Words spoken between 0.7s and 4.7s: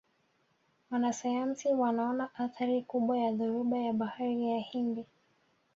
wanasayansi wanaona athari kubwa ya dhoruba ya bahari ya